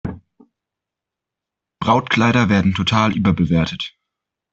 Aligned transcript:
Brautkleider 1.79 2.49
werden 2.49 2.73
total 2.73 3.15
überbewertet. 3.15 3.93